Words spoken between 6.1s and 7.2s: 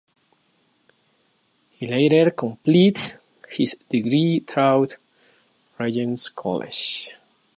College.